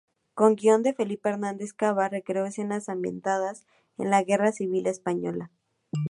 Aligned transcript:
Con 0.33 0.55
guion 0.55 0.81
de 0.81 0.95
Felipe 0.95 1.29
Hernández 1.29 1.73
Cava, 1.73 2.09
recreó 2.09 2.47
escenas 2.47 2.89
ambientadas 2.89 3.67
en 3.99 4.09
la 4.09 4.23
Guerra 4.23 4.51
Civil 4.51 4.87
Española. 4.87 5.51